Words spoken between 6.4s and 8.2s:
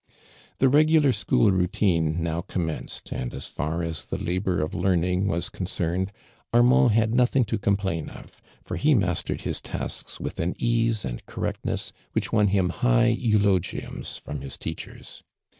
Arm; uid had nothing to complain